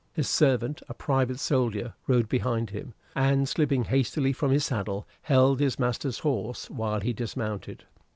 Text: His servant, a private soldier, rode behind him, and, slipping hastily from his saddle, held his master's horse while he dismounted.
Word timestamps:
His 0.13 0.27
servant, 0.27 0.81
a 0.89 0.95
private 0.95 1.39
soldier, 1.39 1.93
rode 2.07 2.27
behind 2.27 2.71
him, 2.71 2.95
and, 3.15 3.47
slipping 3.47 3.83
hastily 3.83 4.33
from 4.33 4.49
his 4.49 4.65
saddle, 4.65 5.07
held 5.21 5.59
his 5.59 5.77
master's 5.77 6.17
horse 6.17 6.71
while 6.71 7.01
he 7.01 7.13
dismounted. 7.13 7.83